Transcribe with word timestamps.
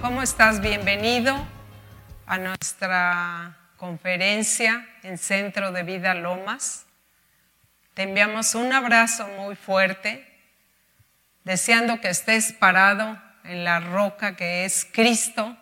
¿Cómo 0.00 0.22
estás? 0.22 0.60
Bienvenido 0.60 1.36
a 2.24 2.38
nuestra 2.38 3.58
conferencia 3.76 4.88
en 5.02 5.18
Centro 5.18 5.72
de 5.72 5.82
Vida 5.82 6.14
Lomas. 6.14 6.86
Te 7.94 8.04
enviamos 8.04 8.54
un 8.54 8.72
abrazo 8.72 9.26
muy 9.36 9.56
fuerte, 9.56 10.24
deseando 11.42 12.00
que 12.00 12.10
estés 12.10 12.52
parado 12.52 13.20
en 13.42 13.64
la 13.64 13.80
roca 13.80 14.36
que 14.36 14.64
es 14.64 14.86
Cristo, 14.92 15.56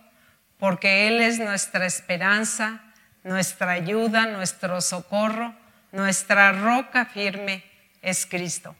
porque 0.58 1.08
Él 1.08 1.22
es 1.22 1.38
nuestra 1.38 1.86
esperanza, 1.86 2.82
nuestra 3.24 3.70
ayuda, 3.70 4.26
nuestro 4.26 4.82
socorro, 4.82 5.54
nuestra 5.92 6.52
roca 6.52 7.06
firme 7.06 7.64
es 8.02 8.26
Cristo. 8.26 8.76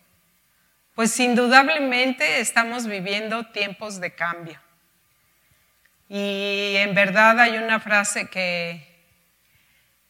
Pues 0.94 1.18
indudablemente 1.18 2.40
estamos 2.40 2.86
viviendo 2.86 3.46
tiempos 3.46 4.00
de 4.00 4.14
cambio. 4.14 4.65
Y 6.08 6.74
en 6.76 6.94
verdad 6.94 7.40
hay 7.40 7.56
una 7.56 7.80
frase 7.80 8.28
que, 8.28 8.86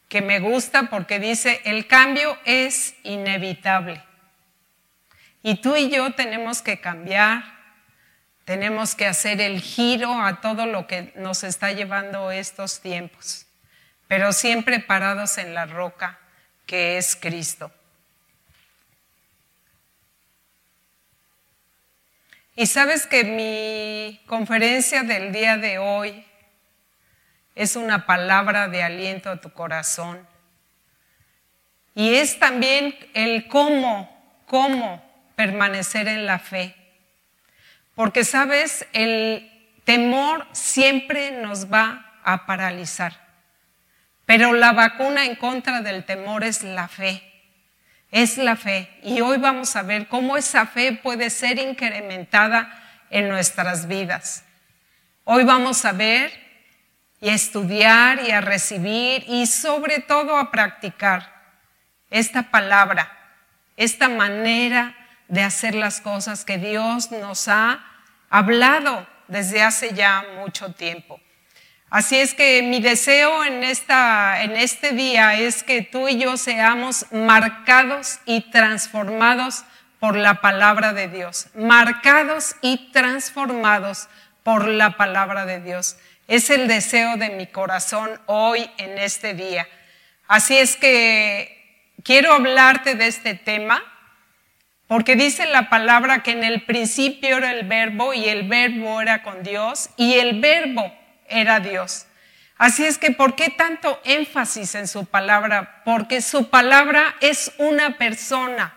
que 0.08 0.20
me 0.20 0.40
gusta 0.40 0.84
porque 0.90 1.18
dice, 1.18 1.60
el 1.64 1.86
cambio 1.86 2.38
es 2.44 2.94
inevitable. 3.02 4.02
Y 5.42 5.56
tú 5.56 5.76
y 5.76 5.88
yo 5.88 6.12
tenemos 6.12 6.60
que 6.60 6.80
cambiar, 6.80 7.44
tenemos 8.44 8.94
que 8.94 9.06
hacer 9.06 9.40
el 9.40 9.60
giro 9.60 10.20
a 10.22 10.40
todo 10.40 10.66
lo 10.66 10.86
que 10.86 11.12
nos 11.16 11.44
está 11.44 11.72
llevando 11.72 12.30
estos 12.30 12.80
tiempos, 12.80 13.46
pero 14.08 14.32
siempre 14.32 14.80
parados 14.80 15.38
en 15.38 15.54
la 15.54 15.66
roca 15.66 16.18
que 16.66 16.98
es 16.98 17.16
Cristo. 17.16 17.72
Y 22.58 22.66
sabes 22.66 23.06
que 23.06 23.22
mi 23.22 24.18
conferencia 24.26 25.02
del 25.02 25.30
día 25.30 25.58
de 25.58 25.76
hoy 25.76 26.24
es 27.54 27.76
una 27.76 28.06
palabra 28.06 28.68
de 28.68 28.82
aliento 28.82 29.28
a 29.28 29.42
tu 29.42 29.52
corazón. 29.52 30.26
Y 31.94 32.14
es 32.14 32.38
también 32.38 32.96
el 33.12 33.46
cómo, 33.48 34.42
cómo 34.46 35.04
permanecer 35.36 36.08
en 36.08 36.24
la 36.24 36.38
fe. 36.38 36.74
Porque 37.94 38.24
sabes, 38.24 38.86
el 38.94 39.50
temor 39.84 40.46
siempre 40.52 41.32
nos 41.32 41.70
va 41.70 42.20
a 42.24 42.46
paralizar. 42.46 43.12
Pero 44.24 44.54
la 44.54 44.72
vacuna 44.72 45.26
en 45.26 45.36
contra 45.36 45.82
del 45.82 46.06
temor 46.06 46.42
es 46.42 46.62
la 46.62 46.88
fe 46.88 47.35
es 48.10 48.38
la 48.38 48.56
fe. 48.56 48.88
Y 49.02 49.20
hoy 49.20 49.38
vamos 49.38 49.76
a 49.76 49.82
ver 49.82 50.08
cómo 50.08 50.36
esa 50.36 50.66
fe 50.66 50.92
puede 50.92 51.30
ser 51.30 51.58
incrementada 51.58 52.72
en 53.10 53.28
nuestras 53.28 53.86
vidas. 53.86 54.44
Hoy 55.24 55.44
vamos 55.44 55.84
a 55.84 55.92
ver 55.92 56.32
y 57.20 57.28
a 57.28 57.34
estudiar 57.34 58.20
y 58.26 58.30
a 58.30 58.40
recibir 58.40 59.24
y 59.26 59.46
sobre 59.46 60.00
todo 60.00 60.36
a 60.36 60.50
practicar 60.50 61.34
esta 62.10 62.50
palabra, 62.50 63.10
esta 63.76 64.08
manera 64.08 64.94
de 65.28 65.42
hacer 65.42 65.74
las 65.74 66.00
cosas 66.00 66.44
que 66.44 66.58
Dios 66.58 67.10
nos 67.10 67.48
ha 67.48 67.84
hablado 68.30 69.06
desde 69.28 69.62
hace 69.62 69.94
ya 69.94 70.24
mucho 70.38 70.72
tiempo. 70.72 71.20
Así 71.88 72.16
es 72.16 72.34
que 72.34 72.62
mi 72.62 72.80
deseo 72.80 73.44
en, 73.44 73.62
esta, 73.62 74.42
en 74.42 74.56
este 74.56 74.90
día 74.90 75.38
es 75.38 75.62
que 75.62 75.82
tú 75.82 76.08
y 76.08 76.18
yo 76.18 76.36
seamos 76.36 77.06
marcados 77.12 78.18
y 78.24 78.50
transformados 78.50 79.64
por 80.00 80.16
la 80.16 80.40
palabra 80.40 80.92
de 80.92 81.08
Dios. 81.08 81.46
Marcados 81.54 82.56
y 82.60 82.90
transformados 82.90 84.08
por 84.42 84.66
la 84.66 84.96
palabra 84.96 85.46
de 85.46 85.60
Dios. 85.60 85.96
Es 86.26 86.50
el 86.50 86.66
deseo 86.66 87.16
de 87.18 87.30
mi 87.30 87.46
corazón 87.46 88.20
hoy 88.26 88.68
en 88.78 88.98
este 88.98 89.34
día. 89.34 89.68
Así 90.26 90.56
es 90.56 90.76
que 90.76 91.92
quiero 92.02 92.32
hablarte 92.32 92.96
de 92.96 93.06
este 93.06 93.34
tema 93.34 93.80
porque 94.88 95.14
dice 95.14 95.46
la 95.46 95.68
palabra 95.68 96.24
que 96.24 96.32
en 96.32 96.42
el 96.42 96.62
principio 96.62 97.36
era 97.36 97.52
el 97.52 97.66
verbo 97.66 98.12
y 98.12 98.28
el 98.28 98.48
verbo 98.48 99.00
era 99.00 99.22
con 99.22 99.44
Dios 99.44 99.90
y 99.96 100.14
el 100.14 100.40
verbo 100.40 100.92
era 101.28 101.60
Dios. 101.60 102.06
Así 102.58 102.84
es 102.84 102.96
que, 102.96 103.10
¿por 103.10 103.34
qué 103.34 103.50
tanto 103.50 104.00
énfasis 104.04 104.74
en 104.74 104.88
su 104.88 105.04
palabra? 105.04 105.82
Porque 105.84 106.22
su 106.22 106.48
palabra 106.48 107.14
es 107.20 107.52
una 107.58 107.98
persona 107.98 108.74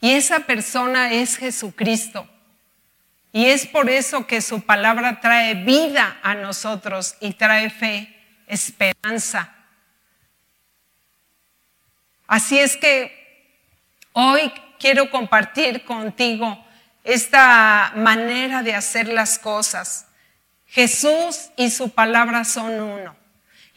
y 0.00 0.12
esa 0.12 0.40
persona 0.40 1.12
es 1.12 1.36
Jesucristo. 1.36 2.28
Y 3.32 3.46
es 3.46 3.66
por 3.66 3.88
eso 3.88 4.26
que 4.26 4.42
su 4.42 4.62
palabra 4.62 5.20
trae 5.20 5.54
vida 5.54 6.18
a 6.22 6.34
nosotros 6.34 7.16
y 7.20 7.32
trae 7.34 7.70
fe, 7.70 8.14
esperanza. 8.46 9.54
Así 12.26 12.58
es 12.58 12.76
que 12.76 13.56
hoy 14.12 14.52
quiero 14.78 15.10
compartir 15.10 15.84
contigo 15.84 16.62
esta 17.04 17.92
manera 17.96 18.62
de 18.62 18.74
hacer 18.74 19.08
las 19.08 19.38
cosas. 19.38 20.06
Jesús 20.72 21.50
y 21.56 21.70
su 21.70 21.90
palabra 21.90 22.44
son 22.46 22.80
uno. 22.80 23.14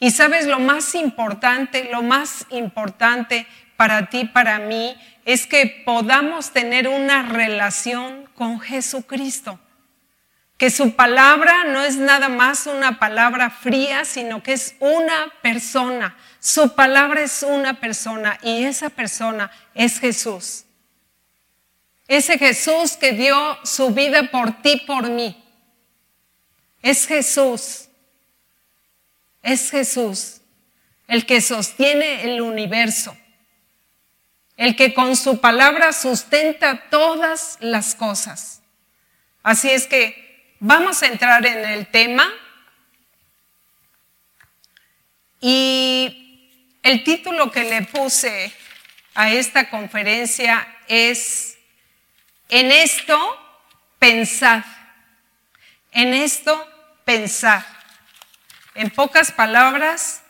Y 0.00 0.12
sabes, 0.12 0.46
lo 0.46 0.58
más 0.58 0.94
importante, 0.94 1.90
lo 1.92 2.02
más 2.02 2.46
importante 2.48 3.46
para 3.76 4.08
ti, 4.08 4.24
para 4.24 4.58
mí, 4.58 4.96
es 5.26 5.46
que 5.46 5.82
podamos 5.84 6.52
tener 6.52 6.88
una 6.88 7.22
relación 7.22 8.26
con 8.34 8.60
Jesucristo. 8.60 9.60
Que 10.56 10.70
su 10.70 10.96
palabra 10.96 11.64
no 11.64 11.82
es 11.82 11.96
nada 11.96 12.30
más 12.30 12.66
una 12.66 12.98
palabra 12.98 13.50
fría, 13.50 14.06
sino 14.06 14.42
que 14.42 14.54
es 14.54 14.74
una 14.80 15.34
persona. 15.42 16.16
Su 16.40 16.74
palabra 16.74 17.20
es 17.20 17.42
una 17.42 17.78
persona 17.78 18.38
y 18.42 18.64
esa 18.64 18.88
persona 18.88 19.50
es 19.74 20.00
Jesús. 20.00 20.64
Ese 22.08 22.38
Jesús 22.38 22.92
que 22.96 23.12
dio 23.12 23.58
su 23.64 23.90
vida 23.90 24.30
por 24.30 24.62
ti, 24.62 24.82
por 24.86 25.10
mí. 25.10 25.42
Es 26.86 27.08
Jesús. 27.08 27.88
Es 29.42 29.72
Jesús 29.72 30.40
el 31.08 31.26
que 31.26 31.40
sostiene 31.40 32.22
el 32.22 32.40
universo, 32.40 33.16
el 34.56 34.76
que 34.76 34.94
con 34.94 35.16
su 35.16 35.40
palabra 35.40 35.92
sustenta 35.92 36.88
todas 36.90 37.58
las 37.60 37.96
cosas. 37.96 38.62
Así 39.42 39.68
es 39.68 39.88
que 39.88 40.54
vamos 40.60 41.02
a 41.02 41.06
entrar 41.06 41.44
en 41.44 41.64
el 41.64 41.88
tema 41.88 42.32
y 45.40 46.70
el 46.84 47.02
título 47.02 47.50
que 47.50 47.64
le 47.64 47.82
puse 47.82 48.52
a 49.16 49.32
esta 49.32 49.70
conferencia 49.70 50.76
es, 50.86 51.58
en 52.48 52.70
esto 52.70 53.18
pensad, 53.98 54.62
en 55.90 56.14
esto 56.14 56.75
pensar. 57.06 57.64
En 58.74 58.90
pocas 58.90 59.32
palabras, 59.32 60.22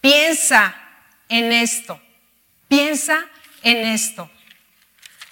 piensa 0.00 0.74
en 1.28 1.52
esto, 1.52 2.00
piensa 2.68 3.26
en 3.62 3.86
esto. 3.88 4.30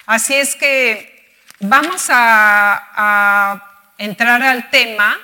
Así 0.04 0.34
es 0.34 0.56
que 0.56 1.34
vamos 1.60 2.06
a, 2.10 3.66
entrar 3.98 4.42
al 4.42 4.70
tema 4.70 5.18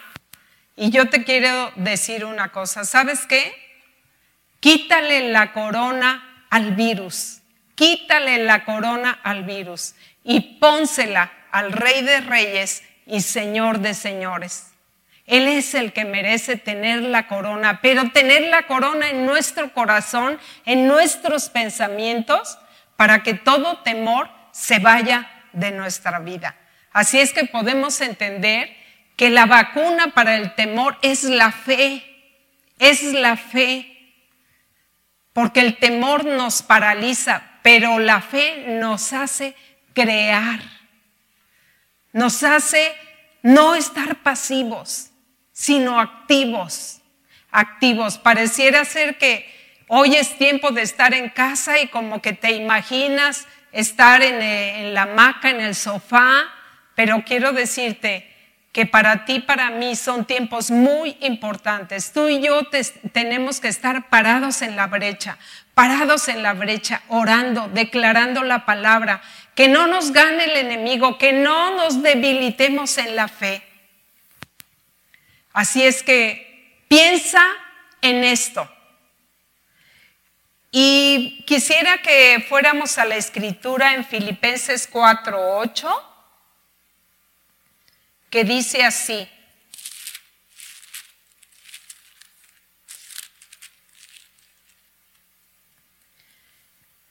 y 0.76 0.90
yo 0.90 1.08
te 1.08 1.24
quiero 1.24 1.72
decir 1.76 2.24
una 2.24 2.52
cosa. 2.52 2.84
¿Sabes 2.84 3.26
qué? 3.26 3.54
Quítale 4.60 5.30
la 5.30 5.52
corona 5.52 6.46
al 6.50 6.74
virus, 6.74 7.40
quítale 7.74 8.44
la 8.44 8.64
corona 8.64 9.18
al 9.22 9.44
virus 9.44 9.94
y 10.22 10.58
pónsela 10.60 11.32
al 11.50 11.72
Rey 11.72 12.02
de 12.02 12.20
Reyes 12.20 12.82
y 13.06 13.22
Señor 13.22 13.80
de 13.80 13.94
Señores. 13.94 14.75
Él 15.26 15.48
es 15.48 15.74
el 15.74 15.92
que 15.92 16.04
merece 16.04 16.56
tener 16.56 17.02
la 17.02 17.26
corona, 17.26 17.80
pero 17.82 18.10
tener 18.10 18.42
la 18.42 18.62
corona 18.62 19.10
en 19.10 19.26
nuestro 19.26 19.72
corazón, 19.72 20.38
en 20.64 20.86
nuestros 20.86 21.48
pensamientos, 21.48 22.58
para 22.96 23.22
que 23.22 23.34
todo 23.34 23.78
temor 23.78 24.30
se 24.52 24.78
vaya 24.78 25.28
de 25.52 25.72
nuestra 25.72 26.20
vida. 26.20 26.56
Así 26.92 27.18
es 27.18 27.32
que 27.32 27.44
podemos 27.44 28.00
entender 28.00 28.74
que 29.16 29.30
la 29.30 29.46
vacuna 29.46 30.14
para 30.14 30.36
el 30.36 30.54
temor 30.54 30.96
es 31.02 31.24
la 31.24 31.50
fe, 31.50 32.04
es 32.78 33.02
la 33.02 33.36
fe, 33.36 34.14
porque 35.32 35.60
el 35.60 35.76
temor 35.76 36.24
nos 36.24 36.62
paraliza, 36.62 37.42
pero 37.62 37.98
la 37.98 38.20
fe 38.20 38.64
nos 38.80 39.12
hace 39.12 39.54
crear, 39.92 40.60
nos 42.12 42.42
hace 42.42 42.94
no 43.42 43.74
estar 43.74 44.22
pasivos, 44.22 45.10
sino 45.56 45.98
activos, 45.98 47.00
activos. 47.50 48.18
Pareciera 48.18 48.84
ser 48.84 49.16
que 49.16 49.50
hoy 49.88 50.14
es 50.14 50.36
tiempo 50.36 50.70
de 50.70 50.82
estar 50.82 51.14
en 51.14 51.30
casa 51.30 51.80
y 51.80 51.88
como 51.88 52.20
que 52.20 52.34
te 52.34 52.52
imaginas 52.52 53.46
estar 53.72 54.22
en, 54.22 54.42
eh, 54.42 54.90
la 54.92 55.04
hamaca, 55.04 55.48
en 55.48 55.62
el 55.62 55.74
sofá, 55.74 56.44
pero 56.94 57.24
quiero 57.24 57.52
decirte 57.52 58.30
que 58.70 58.84
para 58.84 59.24
ti, 59.24 59.40
para 59.40 59.70
mí 59.70 59.96
son 59.96 60.26
tiempos 60.26 60.70
muy 60.70 61.16
importantes. 61.20 62.12
Tú 62.12 62.28
y 62.28 62.42
yo 62.42 62.60
tenemos 63.12 63.58
que 63.58 63.68
estar 63.68 64.10
parados 64.10 64.60
en 64.60 64.76
la 64.76 64.88
brecha, 64.88 65.38
parados 65.72 66.28
en 66.28 66.42
la 66.42 66.52
brecha, 66.52 67.00
orando, 67.08 67.70
declarando 67.72 68.42
la 68.42 68.66
palabra, 68.66 69.22
que 69.54 69.68
no 69.68 69.86
nos 69.86 70.12
gane 70.12 70.44
el 70.44 70.56
enemigo, 70.56 71.16
que 71.16 71.32
no 71.32 71.74
nos 71.78 72.02
debilitemos 72.02 72.98
en 72.98 73.16
la 73.16 73.28
fe. 73.28 73.62
Así 75.56 75.82
es 75.82 76.02
que 76.02 76.84
piensa 76.86 77.42
en 78.02 78.24
esto. 78.24 78.70
Y 80.70 81.44
quisiera 81.46 82.02
que 82.02 82.44
fuéramos 82.46 82.98
a 82.98 83.06
la 83.06 83.16
escritura 83.16 83.94
en 83.94 84.04
Filipenses 84.04 84.86
4:8 84.86 85.88
que 88.28 88.44
dice 88.44 88.84
así. 88.84 89.26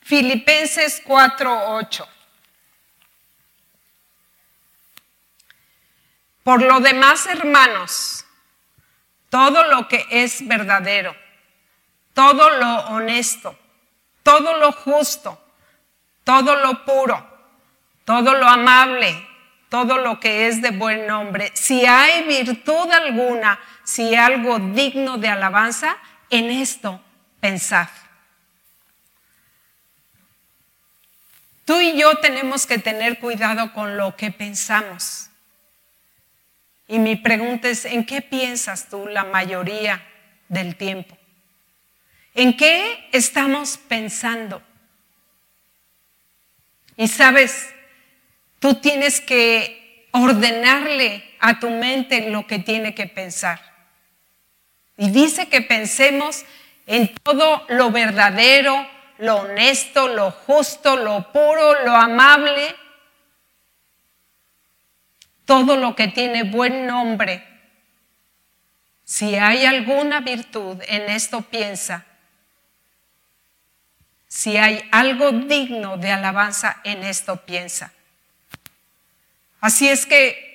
Filipenses 0.04 1.02
4:8. 1.04 2.08
Por 6.44 6.62
lo 6.62 6.80
demás, 6.80 7.26
hermanos, 7.26 8.25
todo 9.36 9.66
lo 9.66 9.90
que 9.90 10.06
es 10.12 10.48
verdadero, 10.48 11.14
todo 12.14 12.52
lo 12.52 12.76
honesto, 12.96 13.54
todo 14.24 14.58
lo 14.60 14.72
justo, 14.72 15.38
todo 16.24 16.56
lo 16.56 16.86
puro, 16.86 17.22
todo 18.06 18.34
lo 18.36 18.48
amable, 18.48 19.28
todo 19.68 19.98
lo 19.98 20.22
que 20.22 20.48
es 20.48 20.62
de 20.62 20.72
buen 20.72 21.06
nombre, 21.06 21.52
si 21.54 21.86
hay 21.86 22.24
virtud 22.24 22.90
alguna, 22.90 23.60
si 23.84 24.16
hay 24.16 24.36
algo 24.36 24.58
digno 24.58 25.18
de 25.18 25.28
alabanza, 25.28 25.98
en 26.30 26.50
esto 26.50 27.02
pensad. 27.42 27.90
Tú 31.66 31.82
y 31.82 32.00
yo 32.00 32.20
tenemos 32.20 32.66
que 32.66 32.78
tener 32.78 33.20
cuidado 33.20 33.74
con 33.74 33.98
lo 33.98 34.16
que 34.16 34.32
pensamos. 34.32 35.30
Y 36.88 37.00
mi 37.00 37.16
pregunta 37.16 37.70
es, 37.70 37.86
¿en 37.86 38.06
qué 38.06 38.22
piensas 38.22 38.90
tú 38.90 39.08
la 39.08 39.24
mayoría 39.24 40.04
del 40.50 40.76
tiempo? 40.76 41.18
¿En 42.34 42.56
qué 42.56 43.10
estamos 43.12 43.78
pensando? 43.78 44.62
Y 46.98 47.08
sabes, 47.08 47.76
Tú 48.66 48.74
tienes 48.74 49.22
que 49.22 50.08
ordenarle 50.10 51.24
a 51.40 51.60
tu 51.60 51.70
mente 51.70 52.32
lo 52.32 52.48
que 52.48 52.58
tiene 52.58 52.96
que 52.96 53.06
pensar. 53.06 53.62
Y 54.98 55.12
dice 55.12 55.50
que 55.50 55.62
pensemos 55.62 56.46
en 56.88 57.14
todo 57.22 57.64
lo 57.70 57.92
verdadero, 57.92 58.88
lo 59.20 59.36
honesto, 59.36 60.08
lo 60.08 60.32
justo, 60.32 60.96
lo 60.96 61.32
puro, 61.32 61.86
lo 61.86 61.96
amable, 61.96 62.76
todo 65.46 65.78
lo 65.78 65.96
que 65.96 66.08
tiene 66.08 66.44
buen 66.44 66.88
nombre. 66.88 67.44
Si 69.04 69.36
hay 69.36 69.66
alguna 69.66 70.20
virtud, 70.22 70.82
en 70.88 71.04
esto 71.04 71.42
piensa. 71.42 72.06
Si 74.28 74.58
hay 74.58 74.84
algo 74.92 75.32
digno 75.32 75.98
de 75.98 76.12
alabanza, 76.12 76.82
en 76.84 77.04
esto 77.04 77.38
piensa. 77.46 77.94
Así 79.62 79.88
es 79.88 80.06
que 80.06 80.46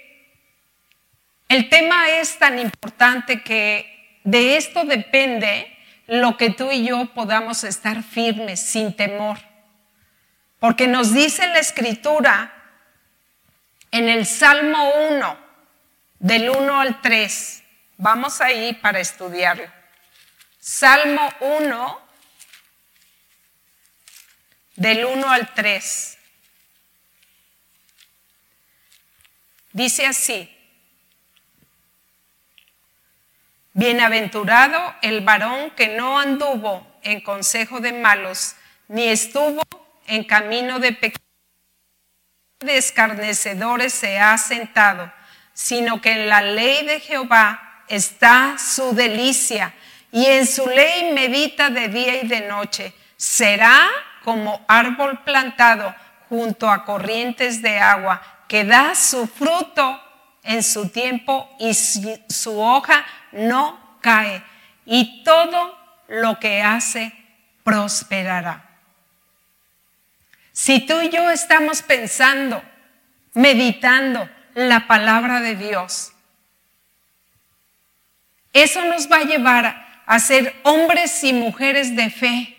el 1.49 1.69
tema 1.69 2.11
es 2.11 2.39
tan 2.39 2.59
importante 2.59 3.43
que 3.43 4.19
de 4.25 4.57
esto 4.57 4.85
depende 4.85 5.77
lo 6.07 6.37
que 6.37 6.51
tú 6.51 6.71
y 6.71 6.87
yo 6.87 7.07
podamos 7.15 7.65
estar 7.65 8.03
firmes, 8.03 8.61
sin 8.61 8.95
temor. 8.95 9.39
Porque 10.59 10.87
nos 10.87 11.15
dice 11.15 11.47
la 11.49 11.59
escritura 11.59 12.60
en 13.91 14.09
el 14.09 14.27
Salmo 14.27 14.93
1, 15.11 15.39
del 16.19 16.51
1 16.51 16.81
al 16.81 17.01
3, 17.01 17.63
vamos 17.97 18.41
ahí 18.41 18.75
para 18.75 19.01
estudiarlo. 19.01 19.71
Salmo 20.59 21.29
1, 21.41 22.01
del 24.77 25.05
1 25.05 25.31
al 25.31 25.55
3. 25.55 26.19
Dice 29.73 30.07
así, 30.07 30.57
Bienaventurado 33.73 34.97
el 35.01 35.21
varón 35.21 35.71
que 35.71 35.89
no 35.89 36.19
anduvo 36.19 36.87
en 37.03 37.21
consejo 37.21 37.81
de 37.81 37.93
malos, 37.93 38.57
ni 38.89 39.05
estuvo 39.05 39.63
en 40.07 40.25
camino 40.25 40.81
de 40.81 40.93
pecado, 40.93 41.25
de 42.61 42.77
escarnecedores 42.77 43.95
se 43.95 44.19
ha 44.19 44.37
sentado, 44.37 45.11
sino 45.55 46.03
que 46.03 46.13
en 46.13 46.29
la 46.29 46.43
ley 46.43 46.85
de 46.85 47.01
Jehová 47.01 47.85
está 47.89 48.57
su 48.59 48.95
delicia, 48.95 49.73
y 50.13 50.27
en 50.27 50.47
su 50.47 50.67
ley 50.67 51.13
medita 51.15 51.71
de 51.71 51.89
día 51.89 52.23
y 52.23 52.29
de 52.29 52.43
noche. 52.43 52.93
Será 53.17 53.89
como 54.25 54.63
árbol 54.69 55.21
plantado 55.25 55.95
junto 56.29 56.71
a 56.71 56.85
corrientes 56.85 57.63
de 57.63 57.79
agua 57.79 58.21
que 58.47 58.65
da 58.65 58.95
su 58.95 59.27
fruto 59.27 59.99
en 60.43 60.63
su 60.63 60.89
tiempo 60.89 61.49
y 61.59 61.73
su 61.73 62.61
hoja 62.61 63.07
no 63.33 63.99
cae. 64.01 64.43
Y 64.85 65.23
todo 65.25 65.79
lo 66.09 66.39
que 66.39 66.61
hace 66.61 67.13
prosperará. 67.63 68.70
Si 70.61 70.79
tú 70.81 71.01
y 71.01 71.09
yo 71.09 71.31
estamos 71.31 71.81
pensando, 71.81 72.63
meditando 73.33 74.29
la 74.53 74.87
palabra 74.87 75.41
de 75.41 75.57
Dios, 75.57 76.13
eso 78.53 78.85
nos 78.85 79.11
va 79.11 79.17
a 79.17 79.25
llevar 79.25 80.03
a 80.05 80.19
ser 80.19 80.55
hombres 80.65 81.25
y 81.25 81.33
mujeres 81.33 81.97
de 81.97 82.11
fe. 82.11 82.59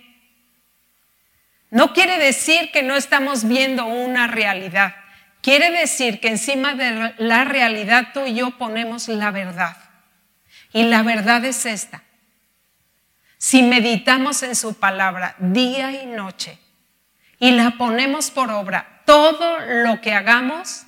No 1.69 1.94
quiere 1.94 2.18
decir 2.18 2.71
que 2.71 2.81
no 2.81 2.95
estamos 2.95 3.48
viendo 3.48 3.86
una 3.86 4.25
realidad. 4.25 4.95
Quiere 5.44 5.69
decir 5.69 6.19
que 6.19 6.30
encima 6.30 6.74
de 6.74 7.13
la 7.19 7.44
realidad 7.44 8.07
tú 8.15 8.25
y 8.25 8.33
yo 8.33 8.57
ponemos 8.57 9.09
la 9.09 9.30
verdad. 9.30 9.77
Y 10.74 10.86
la 10.86 11.03
verdad 11.03 11.45
es 11.45 11.68
esta. 11.68 12.01
Si 13.38 13.62
meditamos 13.62 14.41
en 14.41 14.55
su 14.55 14.74
palabra 14.79 15.36
día 15.38 15.91
y 16.01 16.08
noche 16.08 16.58
y 17.41 17.50
la 17.50 17.71
ponemos 17.71 18.29
por 18.29 18.51
obra, 18.51 19.01
todo 19.03 19.57
lo 19.62 20.00
que 20.00 20.13
hagamos 20.13 20.83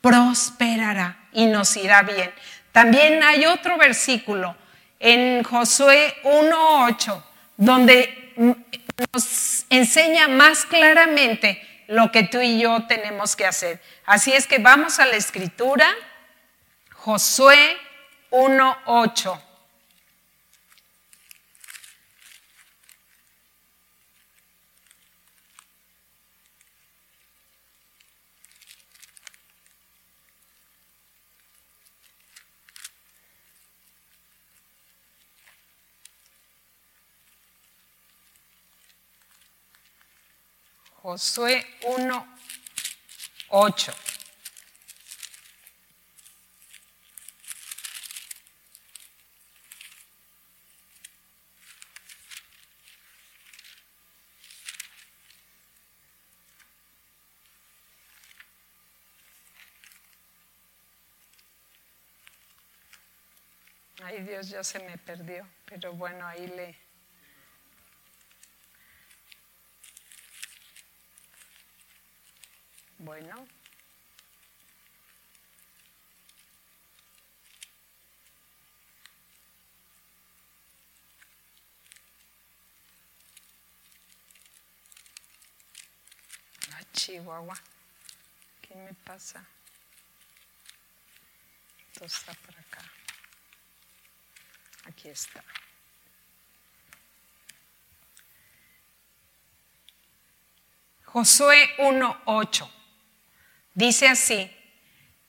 prosperará 0.00 1.28
y 1.32 1.44
nos 1.44 1.76
irá 1.76 2.00
bien. 2.02 2.32
También 2.72 3.22
hay 3.22 3.44
otro 3.44 3.76
versículo 3.76 4.56
en 4.98 5.44
Josué 5.44 6.14
1.8 6.24 7.22
donde 7.58 8.32
nos 9.12 9.66
enseña 9.68 10.28
más 10.28 10.64
claramente 10.64 11.60
lo 11.88 12.10
que 12.10 12.22
tú 12.22 12.40
y 12.40 12.58
yo 12.58 12.86
tenemos 12.86 13.36
que 13.36 13.44
hacer. 13.44 13.82
Así 14.06 14.32
es 14.32 14.46
que 14.46 14.56
vamos 14.56 14.98
a 14.98 15.04
la 15.04 15.16
escritura, 15.16 15.94
Josué 16.94 17.76
1.8. 18.30 19.45
Josué 41.06 41.64
1, 41.84 42.26
8. 43.50 43.92
Ay 64.02 64.22
Dios, 64.22 64.48
ya 64.48 64.64
se 64.64 64.80
me 64.80 64.98
perdió, 64.98 65.46
pero 65.66 65.92
bueno, 65.92 66.26
ahí 66.26 66.48
le... 66.48 66.85
Bueno. 73.06 73.46
Ah, 86.72 86.82
Chihuahua. 86.92 87.54
¿Qué 88.60 88.74
me 88.74 88.92
pasa? 88.94 89.46
Esto 91.92 92.06
está 92.06 92.34
para 92.34 92.60
acá. 92.60 92.82
Aquí 94.86 95.10
está. 95.10 95.44
Josué 101.04 101.68
1.8 101.78 102.75
dice 103.76 104.08
así, 104.08 104.50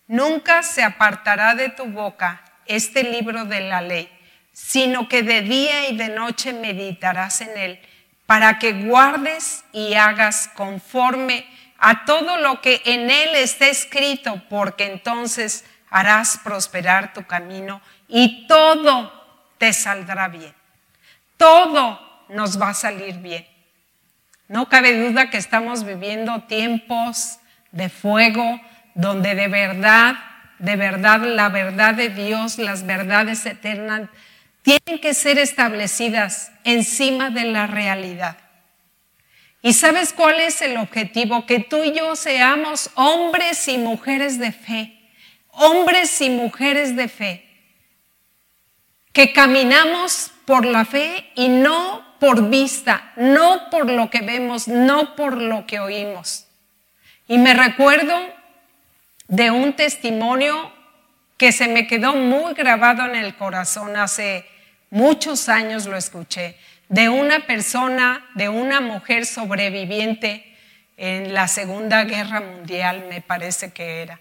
nunca 0.07 0.63
se 0.63 0.81
apartará 0.81 1.53
de 1.53 1.69
tu 1.69 1.85
boca 1.85 2.41
este 2.65 3.03
libro 3.03 3.45
de 3.45 3.61
la 3.61 3.81
ley, 3.81 4.09
sino 4.53 5.07
que 5.07 5.21
de 5.21 5.41
día 5.41 5.89
y 5.89 5.97
de 5.97 6.09
noche 6.09 6.53
meditarás 6.53 7.41
en 7.41 7.55
él, 7.55 7.79
para 8.25 8.57
que 8.57 8.73
guardes 8.73 9.63
y 9.71 9.93
hagas 9.93 10.49
conforme 10.55 11.45
a 11.77 12.05
todo 12.05 12.37
lo 12.37 12.61
que 12.61 12.81
en 12.85 13.11
él 13.11 13.35
está 13.35 13.67
escrito, 13.67 14.41
porque 14.49 14.85
entonces 14.85 15.65
harás 15.89 16.39
prosperar 16.43 17.13
tu 17.13 17.25
camino 17.25 17.81
y 18.07 18.47
todo 18.47 19.13
te 19.57 19.73
saldrá 19.73 20.29
bien. 20.29 20.53
Todo 21.35 22.25
nos 22.29 22.59
va 22.59 22.69
a 22.69 22.73
salir 22.73 23.17
bien. 23.17 23.47
No 24.47 24.69
cabe 24.69 24.97
duda 24.97 25.29
que 25.29 25.37
estamos 25.37 25.83
viviendo 25.83 26.43
tiempos 26.43 27.39
de 27.71 27.89
fuego 27.89 28.59
donde 28.95 29.35
de 29.35 29.47
verdad, 29.47 30.15
de 30.59 30.75
verdad, 30.75 31.21
la 31.21 31.49
verdad 31.49 31.93
de 31.93 32.09
Dios, 32.09 32.57
las 32.57 32.85
verdades 32.85 33.45
eternas, 33.45 34.09
tienen 34.63 34.99
que 34.99 35.13
ser 35.13 35.37
establecidas 35.37 36.51
encima 36.63 37.29
de 37.29 37.45
la 37.45 37.67
realidad. 37.67 38.37
¿Y 39.61 39.73
sabes 39.73 40.13
cuál 40.13 40.39
es 40.39 40.61
el 40.61 40.77
objetivo? 40.77 41.45
Que 41.45 41.59
tú 41.59 41.83
y 41.83 41.93
yo 41.93 42.15
seamos 42.15 42.89
hombres 42.95 43.67
y 43.67 43.77
mujeres 43.77 44.39
de 44.39 44.51
fe, 44.51 44.99
hombres 45.51 46.19
y 46.21 46.29
mujeres 46.29 46.95
de 46.95 47.07
fe, 47.07 47.47
que 49.13 49.33
caminamos 49.33 50.31
por 50.45 50.65
la 50.65 50.85
fe 50.85 51.31
y 51.35 51.49
no 51.49 52.17
por 52.19 52.49
vista, 52.49 53.13
no 53.15 53.69
por 53.69 53.89
lo 53.89 54.09
que 54.09 54.21
vemos, 54.21 54.67
no 54.67 55.15
por 55.15 55.39
lo 55.39 55.67
que 55.67 55.79
oímos. 55.79 56.46
Y 57.27 57.37
me 57.37 57.53
recuerdo 57.53 58.15
de 59.27 59.51
un 59.51 59.73
testimonio 59.73 60.71
que 61.37 61.51
se 61.51 61.67
me 61.67 61.85
quedó 61.87 62.15
muy 62.15 62.53
grabado 62.53 63.05
en 63.05 63.15
el 63.15 63.35
corazón, 63.35 63.97
hace 63.97 64.45
muchos 64.89 65.49
años 65.49 65.85
lo 65.85 65.97
escuché, 65.97 66.57
de 66.89 67.09
una 67.09 67.41
persona, 67.41 68.25
de 68.35 68.49
una 68.49 68.79
mujer 68.79 69.25
sobreviviente 69.25 70.55
en 70.95 71.33
la 71.33 71.47
Segunda 71.47 72.05
Guerra 72.05 72.39
Mundial, 72.39 73.05
me 73.09 73.21
parece 73.21 73.71
que 73.71 74.01
era. 74.01 74.19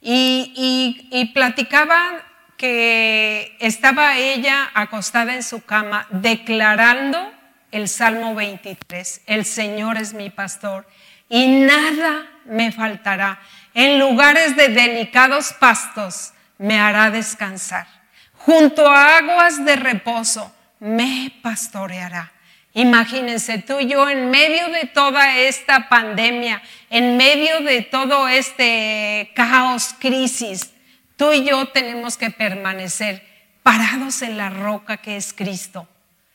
Y, 0.00 1.06
y, 1.12 1.26
platicaba 1.26 2.22
que 2.56 3.56
estaba 3.60 4.16
ella 4.16 4.70
acostada 4.72 5.34
en 5.34 5.42
su 5.42 5.62
cama 5.62 6.06
declarando 6.10 7.32
el 7.70 7.86
Salmo 7.86 8.34
23, 8.34 9.20
el 9.26 9.44
Señor 9.44 9.98
es 9.98 10.14
mi 10.14 10.30
pastor 10.30 10.86
y 11.30 11.46
nada 11.46 12.26
me 12.44 12.70
faltará. 12.72 13.40
En 13.72 13.98
lugares 13.98 14.54
de 14.54 14.68
delicados 14.68 15.54
pastos 15.54 16.34
me 16.58 16.78
hará 16.78 17.10
descansar. 17.10 17.86
Junto 18.34 18.86
a 18.86 19.16
aguas 19.16 19.64
de 19.64 19.76
reposo 19.76 20.54
me 20.78 21.32
pastoreará. 21.42 22.32
Imagínense 22.74 23.56
tú 23.58 23.80
y 23.80 23.86
yo 23.88 24.10
en 24.10 24.30
medio 24.30 24.68
de 24.68 24.84
toda 24.84 25.38
esta 25.38 25.88
pandemia, 25.88 26.60
en 26.90 27.16
medio 27.16 27.60
de 27.60 27.80
todo 27.80 28.28
este 28.28 29.32
caos, 29.34 29.94
crisis, 29.98 30.72
Tú 31.20 31.34
y 31.34 31.44
yo 31.44 31.66
tenemos 31.66 32.16
que 32.16 32.30
permanecer 32.30 33.22
parados 33.62 34.22
en 34.22 34.38
la 34.38 34.48
roca 34.48 34.96
que 34.96 35.18
es 35.18 35.34
Cristo. 35.34 35.86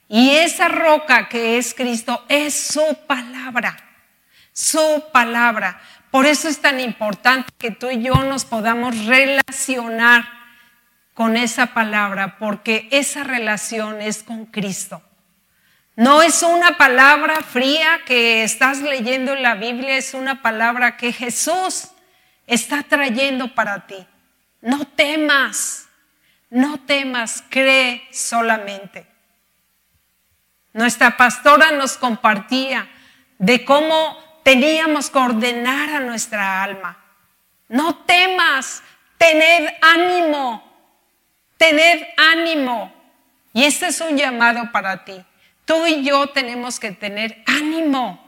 Y 0.07 0.29
esa 0.35 0.67
roca 0.67 1.27
que 1.27 1.57
es 1.57 1.73
Cristo 1.73 2.23
es 2.29 2.53
su 2.53 2.95
palabra, 3.07 3.75
su 4.55 5.03
palabra. 5.11 5.81
Por 6.09 6.25
eso 6.25 6.47
es 6.47 6.61
tan 6.61 6.79
importante 6.79 7.51
que 7.57 7.71
tú 7.71 7.89
y 7.89 8.01
yo 8.01 8.15
nos 8.23 8.45
podamos 8.45 9.05
relacionar 9.05 10.25
con 11.13 11.35
esa 11.35 11.67
palabra, 11.67 12.37
porque 12.39 12.87
esa 12.91 13.23
relación 13.23 14.01
es 14.01 14.23
con 14.23 14.45
Cristo. 14.45 15.01
No 15.97 16.21
es 16.21 16.41
una 16.41 16.77
palabra 16.77 17.41
fría 17.41 18.01
que 18.05 18.43
estás 18.43 18.81
leyendo 18.81 19.33
en 19.33 19.43
la 19.43 19.55
Biblia, 19.55 19.97
es 19.97 20.13
una 20.13 20.41
palabra 20.41 20.97
que 20.97 21.11
Jesús 21.11 21.89
está 22.47 22.83
trayendo 22.83 23.53
para 23.53 23.85
ti. 23.85 24.05
No 24.61 24.85
temas, 24.87 25.87
no 26.49 26.79
temas, 26.79 27.43
cree 27.49 28.07
solamente. 28.11 29.05
Nuestra 30.73 31.17
pastora 31.17 31.71
nos 31.71 31.97
compartía 31.97 32.89
de 33.37 33.63
cómo 33.63 34.24
teníamos 34.45 35.09
que 35.09 35.17
ordenar 35.17 35.89
a 35.89 35.99
nuestra 36.01 36.61
alma. 36.61 37.03
No 37.67 37.95
temas, 38.05 38.83
tened 39.17 39.73
ánimo, 39.81 40.63
tened 41.57 42.03
ánimo. 42.15 42.93
Y 43.53 43.63
este 43.63 43.87
es 43.87 43.99
un 44.01 44.15
llamado 44.15 44.71
para 44.71 45.03
ti. 45.03 45.19
Tú 45.65 45.87
y 45.87 46.03
yo 46.03 46.27
tenemos 46.27 46.79
que 46.79 46.91
tener 46.91 47.43
ánimo, 47.47 48.21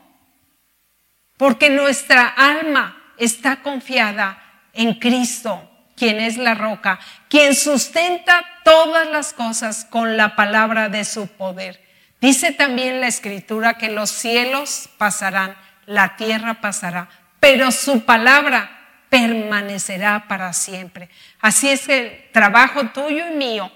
porque 1.38 1.70
nuestra 1.70 2.28
alma 2.28 3.14
está 3.20 3.62
confiada 3.62 4.42
en 4.74 4.96
Cristo 4.96 5.70
quien 5.96 6.20
es 6.20 6.38
la 6.38 6.56
roca, 6.56 7.00
quien 7.30 7.54
sustenta 7.56 8.44
todas 8.64 9.08
las 9.08 9.34
cosas 9.34 9.86
con 9.86 10.18
la 10.18 10.36
palabra 10.36 10.90
de 10.90 11.06
su 11.06 11.28
poder. 11.28 11.84
Dice 12.20 12.52
también 12.52 13.02
la 13.02 13.08
escritura 13.08 13.78
que 13.78 13.90
los 13.90 14.10
cielos 14.10 14.90
pasarán, 14.98 15.56
la 15.88 16.16
tierra 16.16 16.62
pasará, 16.62 17.10
pero 17.40 17.72
su 17.72 18.06
palabra 18.06 18.70
permanecerá 19.10 20.28
para 20.28 20.54
siempre. 20.54 21.10
Así 21.42 21.70
es 21.70 21.90
el 21.90 22.30
trabajo 22.32 22.90
tuyo 22.90 23.28
y 23.32 23.36
mío, 23.36 23.72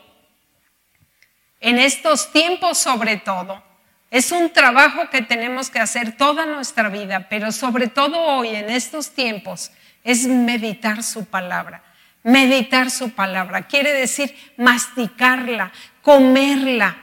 en 1.60 1.80
estos 1.80 2.32
tiempos 2.32 2.78
sobre 2.78 3.18
todo, 3.18 3.64
es 4.12 4.32
un 4.32 4.52
trabajo 4.52 5.10
que 5.10 5.24
tenemos 5.24 5.72
que 5.72 5.80
hacer 5.80 6.16
toda 6.18 6.46
nuestra 6.46 6.90
vida, 6.90 7.28
pero 7.30 7.52
sobre 7.52 7.88
todo 7.88 8.20
hoy, 8.20 8.50
en 8.50 8.70
estos 8.70 9.16
tiempos, 9.16 9.72
es 10.04 10.28
meditar 10.28 11.02
su 11.02 11.26
palabra 11.26 11.82
Meditar 12.24 12.92
su 12.92 13.12
palabra 13.12 13.64
quiere 13.64 13.94
decir 13.94 14.36
masticarla, 14.56 15.72
comerla, 16.04 16.96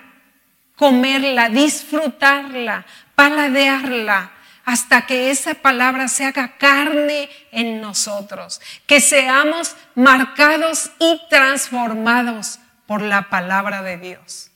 comerla, 0.77 1.49
disfrutarla, 1.49 2.87
paladearla, 3.17 4.31
hasta 4.69 5.07
que 5.07 5.31
esa 5.31 5.55
palabra 5.55 6.09
se 6.09 6.27
haga 6.27 6.59
carne 6.59 7.31
en 7.53 7.81
nosotros, 7.81 8.61
que 8.87 9.01
seamos 9.01 9.75
marcados 9.95 10.91
y 10.99 11.19
transformados 11.31 12.59
por 12.87 13.01
la 13.01 13.31
palabra 13.31 13.81
de 13.81 13.97
Dios. 13.97 14.51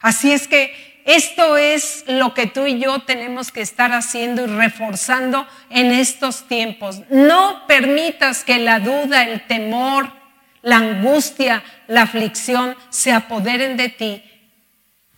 Así 0.00 0.32
es 0.32 0.48
que 0.48 1.02
esto 1.06 1.56
es 1.56 2.02
lo 2.08 2.34
que 2.34 2.48
tú 2.48 2.66
y 2.66 2.80
yo 2.80 3.02
tenemos 3.02 3.52
que 3.52 3.60
estar 3.60 3.92
haciendo 3.92 4.42
y 4.42 4.46
reforzando 4.48 5.46
en 5.68 5.92
estos 5.92 6.48
tiempos. 6.48 7.02
No 7.08 7.68
permitas 7.68 8.42
que 8.42 8.58
la 8.58 8.80
duda, 8.80 9.22
el 9.22 9.46
temor, 9.46 10.12
la 10.60 10.78
angustia, 10.78 11.62
la 11.86 12.02
aflicción 12.02 12.76
se 12.88 13.12
apoderen 13.12 13.76
de 13.76 13.90
ti 13.90 14.24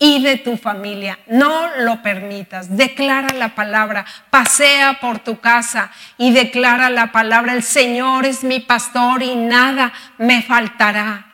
y 0.04 0.20
de 0.20 0.36
tu 0.36 0.56
familia. 0.56 1.16
No 1.28 1.76
lo 1.76 2.02
permitas. 2.02 2.76
Declara 2.76 3.32
la 3.36 3.54
palabra. 3.54 4.04
Pasea 4.30 4.98
por 5.00 5.20
tu 5.20 5.38
casa 5.38 5.92
y 6.18 6.32
declara 6.32 6.90
la 6.90 7.12
palabra. 7.12 7.52
El 7.52 7.62
Señor 7.62 8.26
es 8.26 8.42
mi 8.42 8.58
pastor 8.58 9.22
y 9.22 9.36
nada 9.36 9.92
me 10.18 10.42
faltará. 10.42 11.26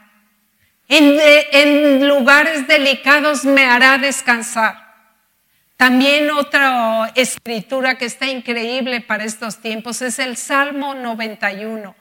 En, 0.87 2.06
lugares 2.06 2.68
delicados 2.68 3.46
me 3.46 3.64
hará 3.64 3.96
descansar. 3.96 4.76
También 5.78 6.30
otra 6.30 7.10
escritura 7.14 7.96
que 7.96 8.04
está 8.04 8.26
increíble 8.26 9.00
para 9.00 9.25
estos 9.25 9.62
tiempos 9.62 10.02
es 10.02 10.18
el 10.18 10.37
Salmo 10.37 10.92
91. 10.92 11.96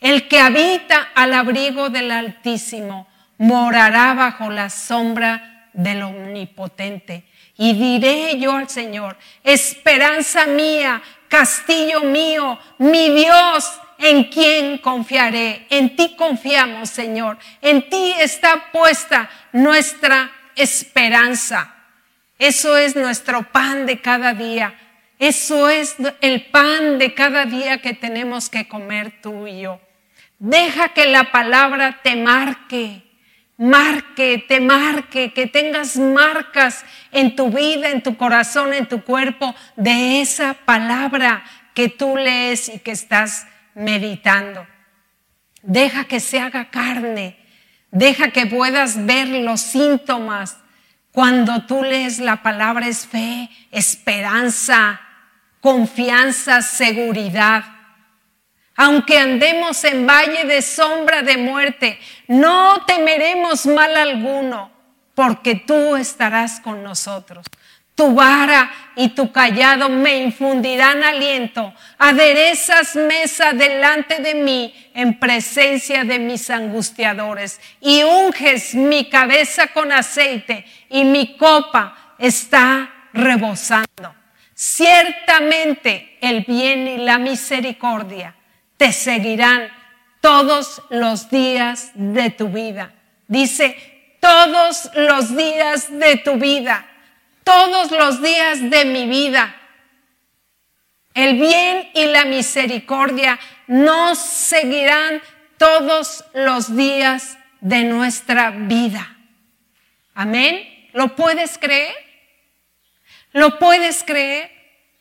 El 0.00 0.28
que 0.28 0.40
habita 0.40 1.10
al 1.14 1.34
abrigo 1.34 1.90
del 1.90 2.10
Altísimo 2.10 3.06
morará 3.36 4.14
bajo 4.14 4.50
la 4.50 4.70
sombra 4.70 5.55
del 5.76 6.02
Omnipotente. 6.02 7.24
Y 7.56 7.74
diré 7.74 8.38
yo 8.38 8.52
al 8.52 8.68
Señor, 8.68 9.16
esperanza 9.44 10.46
mía, 10.46 11.00
castillo 11.28 12.02
mío, 12.02 12.58
mi 12.78 13.10
Dios, 13.10 13.80
¿En 13.98 14.24
quién 14.24 14.76
confiaré? 14.78 15.66
En 15.70 15.96
ti 15.96 16.16
confiamos, 16.18 16.90
Señor. 16.90 17.38
En 17.62 17.88
ti 17.88 18.14
está 18.20 18.70
puesta 18.70 19.30
nuestra 19.52 20.30
esperanza. 20.54 21.74
Eso 22.38 22.76
es 22.76 22.94
nuestro 22.94 23.50
pan 23.50 23.86
de 23.86 24.02
cada 24.02 24.34
día. 24.34 24.74
Eso 25.18 25.70
es 25.70 25.96
el 26.20 26.44
pan 26.46 26.98
de 26.98 27.14
cada 27.14 27.46
día 27.46 27.80
que 27.80 27.94
tenemos 27.94 28.50
que 28.50 28.68
comer 28.68 29.22
tú 29.22 29.46
y 29.46 29.62
yo. 29.62 29.80
Deja 30.38 30.90
que 30.90 31.06
la 31.06 31.32
palabra 31.32 32.00
te 32.02 32.16
marque, 32.16 33.02
marque, 33.56 34.44
te 34.46 34.60
marque, 34.60 35.32
que 35.32 35.46
tengas 35.46 35.96
marcas 35.96 36.84
en 37.12 37.36
tu 37.36 37.50
vida, 37.50 37.90
en 37.90 38.02
tu 38.02 38.16
corazón, 38.16 38.72
en 38.72 38.86
tu 38.86 39.02
cuerpo 39.02 39.54
de 39.76 40.20
esa 40.20 40.54
palabra 40.54 41.44
que 41.74 41.88
tú 41.88 42.16
lees 42.16 42.68
y 42.68 42.78
que 42.78 42.92
estás 42.92 43.46
meditando. 43.74 44.66
Deja 45.62 46.04
que 46.04 46.20
se 46.20 46.40
haga 46.40 46.70
carne, 46.70 47.38
deja 47.90 48.30
que 48.30 48.46
puedas 48.46 49.04
ver 49.06 49.28
los 49.28 49.60
síntomas. 49.60 50.58
Cuando 51.12 51.64
tú 51.66 51.82
lees 51.82 52.18
la 52.18 52.42
palabra 52.42 52.86
es 52.86 53.06
fe, 53.06 53.48
esperanza, 53.70 55.00
confianza, 55.60 56.62
seguridad. 56.62 57.64
Aunque 58.76 59.18
andemos 59.18 59.82
en 59.84 60.06
valle 60.06 60.44
de 60.44 60.60
sombra 60.60 61.22
de 61.22 61.38
muerte, 61.38 61.98
no 62.28 62.84
temeremos 62.84 63.64
mal 63.64 63.96
alguno, 63.96 64.70
porque 65.14 65.54
tú 65.54 65.96
estarás 65.96 66.60
con 66.60 66.82
nosotros. 66.82 67.46
Tu 67.94 68.14
vara 68.14 68.70
y 68.94 69.08
tu 69.08 69.32
callado 69.32 69.88
me 69.88 70.18
infundirán 70.18 71.02
aliento. 71.02 71.72
Aderezas 71.96 72.94
mesa 72.94 73.54
delante 73.54 74.20
de 74.20 74.34
mí 74.34 74.90
en 74.92 75.18
presencia 75.18 76.04
de 76.04 76.18
mis 76.18 76.50
angustiadores 76.50 77.58
y 77.80 78.02
unges 78.02 78.74
mi 78.74 79.08
cabeza 79.08 79.68
con 79.68 79.90
aceite 79.92 80.66
y 80.90 81.04
mi 81.04 81.38
copa 81.38 82.14
está 82.18 83.08
rebosando. 83.14 84.14
Ciertamente 84.52 86.18
el 86.20 86.42
bien 86.42 86.86
y 86.86 86.98
la 86.98 87.16
misericordia 87.16 88.35
te 88.76 88.92
seguirán 88.92 89.68
todos 90.20 90.82
los 90.90 91.30
días 91.30 91.92
de 91.94 92.30
tu 92.30 92.48
vida. 92.48 92.92
Dice, 93.28 94.16
todos 94.20 94.90
los 94.94 95.36
días 95.36 95.98
de 95.98 96.16
tu 96.16 96.34
vida, 96.34 96.86
todos 97.44 97.90
los 97.90 98.22
días 98.22 98.70
de 98.70 98.84
mi 98.84 99.06
vida. 99.06 99.54
El 101.14 101.38
bien 101.38 101.90
y 101.94 102.06
la 102.06 102.24
misericordia 102.24 103.38
nos 103.66 104.18
seguirán 104.18 105.22
todos 105.56 106.24
los 106.34 106.76
días 106.76 107.38
de 107.60 107.84
nuestra 107.84 108.50
vida. 108.50 109.16
Amén. 110.14 110.88
¿Lo 110.92 111.14
puedes 111.14 111.56
creer? 111.56 111.94
¿Lo 113.32 113.58
puedes 113.58 114.02
creer? 114.02 114.50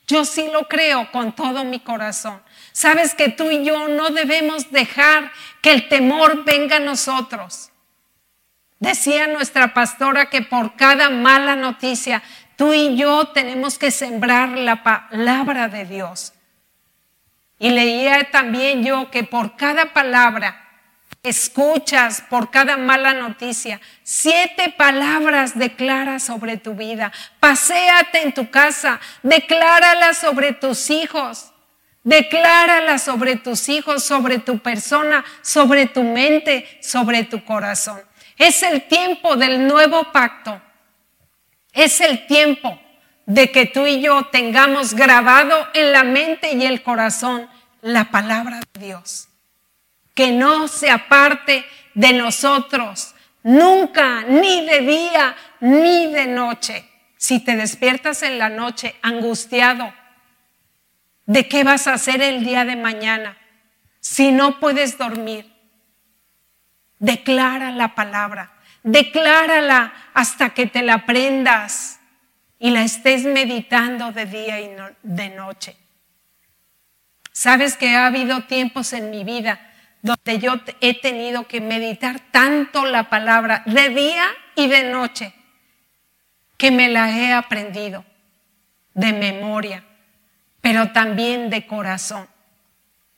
Yo 0.07 0.23
sí 0.23 0.49
lo 0.51 0.67
creo 0.67 1.11
con 1.11 1.35
todo 1.35 1.63
mi 1.63 1.79
corazón. 1.79 2.41
Sabes 2.75 3.15
que 3.15 3.29
tú 3.29 3.51
y 3.51 3.63
yo 3.63 3.87
no 3.87 4.09
debemos 4.09 4.69
dejar 4.69 5.31
que 5.61 5.71
el 5.71 5.87
temor 5.87 6.43
venga 6.43 6.75
a 6.75 6.79
nosotros. 6.79 7.71
Decía 8.81 9.27
nuestra 9.27 9.73
pastora 9.73 10.29
que 10.29 10.41
por 10.41 10.75
cada 10.75 11.09
mala 11.09 11.55
noticia, 11.55 12.21
tú 12.57 12.73
y 12.73 12.97
yo 12.97 13.29
tenemos 13.29 13.79
que 13.79 13.91
sembrar 13.91 14.49
la 14.49 14.83
palabra 14.83 15.69
de 15.69 15.85
Dios. 15.85 16.33
Y 17.59 17.69
leía 17.69 18.29
también 18.29 18.83
yo 18.83 19.09
que 19.09 19.23
por 19.23 19.55
cada 19.55 19.93
palabra 19.93 20.61
escuchas 21.23 22.25
por 22.29 22.51
cada 22.51 22.75
mala 22.75 23.13
noticia. 23.13 23.79
Siete 24.03 24.75
palabras 24.77 25.57
declara 25.57 26.19
sobre 26.19 26.57
tu 26.57 26.73
vida. 26.73 27.13
Paseate 27.39 28.21
en 28.23 28.33
tu 28.33 28.51
casa, 28.51 28.99
declárala 29.23 30.13
sobre 30.13 30.51
tus 30.51 30.89
hijos. 30.89 31.53
Declárala 32.05 32.97
sobre 32.97 33.35
tus 33.35 33.67
hijos, 33.67 34.05
sobre 34.05 34.39
tu 34.39 34.59
persona, 34.59 35.25
sobre 35.41 35.87
tu 35.87 36.03
mente, 36.03 36.79
sobre 36.81 37.25
tu 37.25 37.43
corazón. 37.43 38.01
Es 38.37 38.63
el 38.63 38.87
tiempo 38.87 39.35
del 39.35 39.67
nuevo 39.67 40.13
pacto. 40.13 40.61
Es 41.73 41.99
el 41.99 42.25
tiempo 42.27 42.79
de 43.25 43.51
que 43.51 43.65
tú 43.65 43.85
y 43.85 43.99
yo 43.99 44.27
tengamos 44.27 44.93
grabado 44.93 45.67
en 45.73 45.91
la 45.91 46.05
mente 46.05 46.53
y 46.53 46.65
el 46.65 46.81
corazón 46.81 47.49
la 47.81 48.09
palabra 48.11 48.61
de 48.73 48.79
Dios 48.79 49.27
que 50.15 50.31
no 50.31 50.67
se 50.67 50.89
aparte 50.89 51.65
de 51.93 52.13
nosotros, 52.13 53.13
nunca, 53.43 54.23
ni 54.23 54.65
de 54.65 54.79
día, 54.79 55.35
ni 55.59 56.07
de 56.07 56.25
noche. 56.25 56.89
Si 57.17 57.41
te 57.41 57.55
despiertas 57.55 58.23
en 58.23 58.39
la 58.39 58.49
noche 58.49 58.95
angustiado, 59.01 59.93
¿de 61.25 61.47
qué 61.47 61.63
vas 61.63 61.87
a 61.87 61.93
hacer 61.93 62.21
el 62.21 62.43
día 62.43 62.65
de 62.65 62.75
mañana? 62.75 63.37
Si 63.99 64.31
no 64.31 64.59
puedes 64.59 64.97
dormir, 64.97 65.51
declara 66.99 67.71
la 67.71 67.95
palabra, 67.95 68.53
declárala 68.83 69.93
hasta 70.13 70.51
que 70.53 70.67
te 70.67 70.83
la 70.83 70.95
aprendas 70.95 71.99
y 72.59 72.71
la 72.71 72.83
estés 72.83 73.23
meditando 73.25 74.11
de 74.11 74.25
día 74.25 74.61
y 74.61 74.69
de 75.03 75.29
noche. 75.29 75.75
Sabes 77.31 77.75
que 77.75 77.95
ha 77.95 78.05
habido 78.05 78.43
tiempos 78.45 78.93
en 78.93 79.11
mi 79.11 79.23
vida 79.23 79.59
donde 80.05 80.37
yo 80.37 80.53
he 80.81 81.01
tenido 81.01 81.47
que 81.47 81.61
meditar 81.61 82.19
tanto 82.31 82.85
la 82.85 83.09
palabra 83.09 83.63
de 83.65 83.89
día 83.89 84.25
y 84.55 84.67
de 84.67 84.83
noche, 84.83 85.33
que 86.57 86.69
me 86.69 86.89
la 86.89 87.09
he 87.09 87.33
aprendido 87.33 88.05
de 88.93 89.13
memoria, 89.13 89.83
pero 90.65 90.91
también 90.91 91.51
de 91.51 91.67
corazón. 91.67 92.27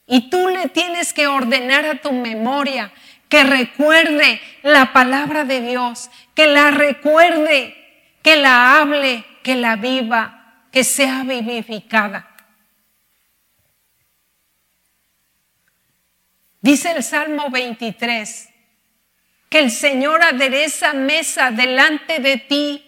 Y 0.05 0.29
tú 0.29 0.49
le 0.49 0.67
tienes 0.67 1.13
que 1.13 1.27
ordenar 1.27 1.85
a 1.85 2.01
tu 2.01 2.11
memoria 2.11 2.91
que 3.29 3.45
recuerde 3.45 4.41
la 4.63 4.91
palabra 4.91 5.45
de 5.45 5.61
Dios, 5.61 6.09
que 6.35 6.47
la 6.47 6.71
recuerde, 6.71 7.73
que 8.21 8.35
la 8.35 8.75
hable, 8.75 9.23
que 9.43 9.55
la 9.55 9.77
viva, 9.77 10.65
que 10.73 10.83
sea 10.83 11.23
vivificada. 11.23 12.29
Dice 16.59 16.91
el 16.91 17.01
Salmo 17.01 17.49
23 17.49 18.49
que 19.47 19.59
el 19.59 19.71
Señor 19.71 20.21
adereza 20.21 20.91
mesa 20.91 21.51
delante 21.51 22.19
de 22.19 22.35
ti 22.39 22.83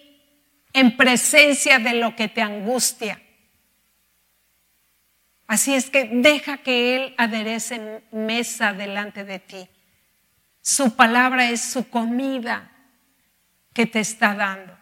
en 0.74 0.98
presencia 0.98 1.78
de 1.78 1.94
lo 1.94 2.14
que 2.14 2.28
te 2.28 2.42
angustia. 2.42 3.22
Así 5.50 5.74
es 5.74 5.90
que 5.90 6.04
deja 6.04 6.58
que 6.58 6.94
Él 6.94 7.14
aderece 7.18 8.04
mesa 8.12 8.72
delante 8.72 9.24
de 9.24 9.40
ti. 9.40 9.68
Su 10.62 10.94
palabra 10.94 11.50
es 11.50 11.60
su 11.60 11.90
comida 11.90 12.70
que 13.72 13.84
te 13.84 13.98
está 13.98 14.32
dando. 14.36 14.78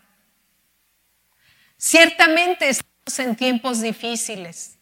Ciertamente 1.78 2.68
estamos 2.68 3.18
en 3.18 3.34
tiempos 3.34 3.80
difíciles 3.80 4.76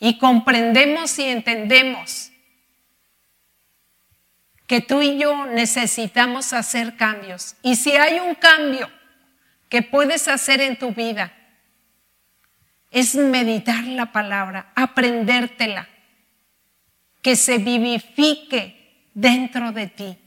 y 0.00 0.18
comprendemos 0.18 1.16
y 1.20 1.22
entendemos 1.22 2.32
que 4.66 4.80
tú 4.80 5.00
y 5.00 5.16
yo 5.16 5.46
necesitamos 5.46 6.52
hacer 6.52 6.96
cambios. 6.96 7.54
Y 7.62 7.76
si 7.76 7.92
hay 7.92 8.18
un 8.18 8.34
cambio 8.34 8.90
que 9.68 9.82
puedes 9.82 10.26
hacer 10.26 10.60
en 10.60 10.76
tu 10.76 10.90
vida, 10.90 11.37
es 12.90 13.14
meditar 13.14 13.84
la 13.84 14.12
palabra, 14.12 14.72
aprendértela, 14.74 15.88
que 17.22 17.36
se 17.36 17.58
vivifique 17.58 19.08
dentro 19.14 19.72
de 19.72 19.88
ti 19.88 20.18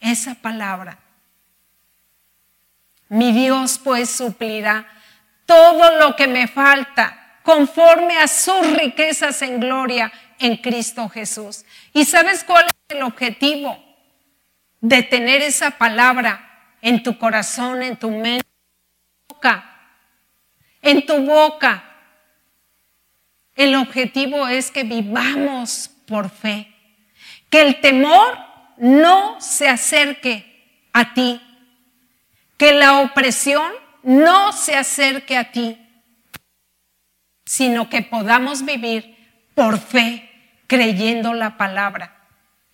esa 0.00 0.34
palabra. 0.34 0.98
Mi 3.08 3.32
Dios 3.32 3.80
pues 3.82 4.10
suplirá 4.10 4.86
todo 5.46 5.98
lo 5.98 6.16
que 6.16 6.26
me 6.26 6.48
falta 6.48 7.38
conforme 7.42 8.18
a 8.18 8.26
sus 8.26 8.76
riquezas 8.76 9.40
en 9.42 9.60
gloria 9.60 10.12
en 10.40 10.56
Cristo 10.56 11.08
Jesús. 11.08 11.64
¿Y 11.92 12.04
sabes 12.04 12.42
cuál 12.42 12.66
es 12.66 12.96
el 12.96 13.02
objetivo 13.02 13.82
de 14.80 15.02
tener 15.04 15.42
esa 15.42 15.70
palabra 15.70 16.74
en 16.82 17.02
tu 17.02 17.16
corazón, 17.16 17.82
en 17.82 17.96
tu 17.96 18.10
mente, 18.10 18.46
en 18.46 19.28
tu 19.28 19.34
boca? 19.34 19.72
En 20.82 21.06
tu 21.06 21.18
boca. 21.24 21.84
El 23.56 23.74
objetivo 23.74 24.46
es 24.46 24.70
que 24.70 24.84
vivamos 24.84 25.90
por 26.06 26.28
fe, 26.30 26.70
que 27.48 27.62
el 27.62 27.80
temor 27.80 28.38
no 28.76 29.40
se 29.40 29.66
acerque 29.66 30.88
a 30.92 31.14
ti, 31.14 31.40
que 32.58 32.74
la 32.74 33.00
opresión 33.00 33.72
no 34.02 34.52
se 34.52 34.76
acerque 34.76 35.38
a 35.38 35.50
ti, 35.52 35.78
sino 37.46 37.88
que 37.88 38.02
podamos 38.02 38.62
vivir 38.64 39.16
por 39.54 39.78
fe 39.78 40.30
creyendo 40.66 41.32
la 41.32 41.56
palabra, 41.56 42.14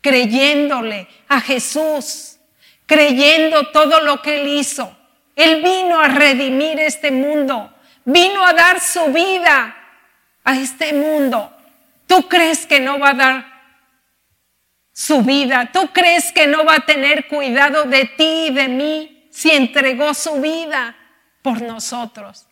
creyéndole 0.01 1.07
a 1.29 1.41
Jesús, 1.41 2.39
creyendo 2.87 3.69
todo 3.69 4.01
lo 4.01 4.21
que 4.21 4.41
Él 4.41 4.49
hizo. 4.49 4.97
Él 5.37 5.63
vino 5.63 6.01
a 6.01 6.09
redimir 6.09 6.81
este 6.81 7.13
mundo, 7.13 7.73
vino 8.05 8.45
a 8.45 8.53
dar 8.53 8.81
su 8.81 9.13
vida 9.13 9.77
a 10.45 10.57
este 10.57 10.93
mundo. 10.93 11.55
¿Tú 12.07 12.29
crees 12.29 12.67
que 12.67 12.81
no 12.81 12.99
va 12.99 13.11
a 13.11 13.15
dar 13.15 13.53
su 14.93 15.23
vida? 15.23 15.71
¿Tú 15.73 15.91
crees 15.93 16.33
que 16.33 16.47
no 16.47 16.65
va 16.65 16.77
a 16.77 16.87
tener 16.87 17.29
cuidado 17.29 17.85
de 17.85 18.05
ti 18.07 18.47
y 18.49 18.55
de 18.55 18.69
mí 18.69 19.29
si 19.31 19.51
entregó 19.51 20.15
su 20.15 20.41
vida 20.41 20.97
por 21.43 21.63
nosotros? 21.63 22.47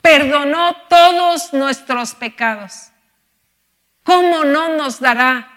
Perdonó 0.00 0.76
todos 0.88 1.52
nuestros 1.52 2.14
pecados. 2.14 2.90
¿Cómo 4.02 4.44
no 4.44 4.76
nos 4.76 5.00
dará 5.00 5.48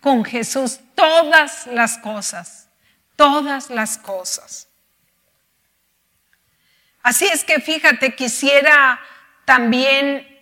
con 0.00 0.24
Jesús 0.24 0.80
todas 0.94 1.66
las 1.68 1.98
cosas? 1.98 2.68
Todas 3.16 3.70
las 3.70 3.98
cosas. 3.98 4.68
Así 7.02 7.26
es 7.26 7.44
que 7.44 7.60
fíjate, 7.60 8.14
quisiera 8.14 9.00
también 9.44 10.37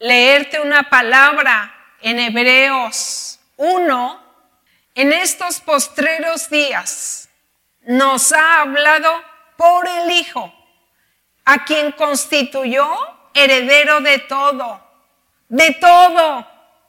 leerte 0.00 0.58
una 0.60 0.90
palabra 0.90 1.72
en 2.00 2.18
Hebreos 2.18 3.38
1. 3.56 4.20
En 4.96 5.12
estos 5.12 5.60
postreros 5.60 6.50
días 6.50 7.28
nos 7.82 8.32
ha 8.32 8.62
hablado 8.62 9.12
por 9.56 9.86
el 9.86 10.10
Hijo, 10.10 10.52
a 11.44 11.64
quien 11.64 11.92
constituyó 11.92 12.88
heredero 13.34 14.00
de 14.00 14.18
todo, 14.18 14.84
de 15.48 15.70
todo, 15.74 16.46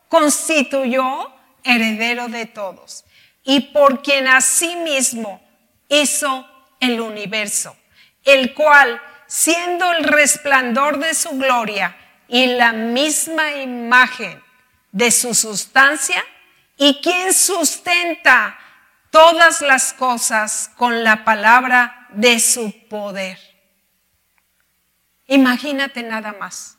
constituyó 0.10 1.32
heredero 1.63 2.28
de 2.28 2.47
todos, 2.47 3.06
y 3.43 3.60
por 3.71 4.02
quien 4.02 4.28
asimismo 4.28 5.41
hizo 5.88 6.47
el 6.80 7.00
universo 7.00 7.76
el 8.24 8.54
cual, 8.54 9.02
siendo 9.28 9.91
el 9.93 10.04
resplandor 10.04 11.00
de 11.00 11.13
su 11.13 11.32
gloria 11.32 11.95
y 12.34 12.46
la 12.56 12.72
misma 12.72 13.52
imagen 13.58 14.41
de 14.94 15.12
su 15.12 15.36
sustancia, 15.36 16.24
y 16.78 17.02
quien 17.02 17.34
sustenta 17.34 18.58
todas 19.10 19.60
las 19.60 19.91
cosas 19.91 20.72
con 20.78 21.04
la 21.04 21.26
palabra 21.26 22.08
de 22.12 22.39
su 22.39 22.88
poder. 22.88 23.38
Imagínate 25.28 26.04
nada 26.04 26.34
más. 26.39 26.78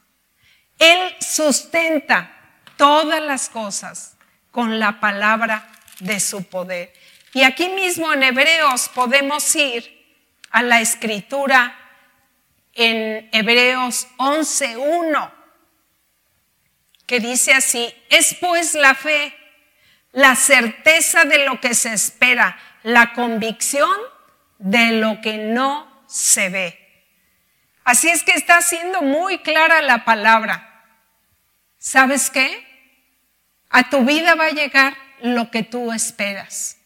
Él 0.79 1.15
sustenta 1.21 2.35
todas 2.79 3.21
las 3.21 3.51
cosas 3.51 4.17
con 4.51 4.79
la 4.79 5.01
palabra 5.01 5.71
de 6.01 6.19
su 6.19 6.45
poder. 6.45 6.95
Y 7.35 7.43
aquí 7.43 7.69
mismo 7.69 8.11
en 8.11 8.23
Hebreos 8.23 8.89
podemos 8.89 9.55
ir 9.55 10.03
a 10.51 10.63
la 10.63 10.81
escritura 10.81 11.77
en 12.73 13.29
Hebreos 13.33 14.09
11.1, 14.17 15.42
que 17.07 17.21
dice 17.21 17.53
así, 17.53 17.95
es 18.11 18.35
pues 18.35 18.75
la 18.75 18.95
fe, 18.95 19.35
la 20.13 20.37
certeza 20.37 21.25
de 21.25 21.45
lo 21.47 21.61
que 21.61 21.75
se 21.75 21.93
espera, 21.93 22.59
la 22.83 23.13
convicción 23.13 23.91
de 24.59 24.93
lo 24.93 25.21
que 25.21 25.39
no 25.39 26.05
se 26.07 26.49
ve. 26.49 26.79
Así 27.85 28.09
es 28.09 28.23
que 28.23 28.33
está 28.33 28.61
siendo 28.63 29.03
muy 29.03 29.39
clara 29.39 29.83
la 29.83 30.05
palabra. 30.05 30.85
¿Sabes 31.79 32.31
qué? 32.31 32.67
A 33.71 33.91
tu 33.91 34.05
vida 34.05 34.35
va 34.35 34.47
a 34.47 34.51
llegar 34.51 34.97
lo 35.21 35.51
que 35.51 35.63
tú 35.63 35.93
esperas. 35.93 36.77